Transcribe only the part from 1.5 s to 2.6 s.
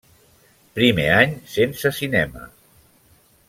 sense cinema.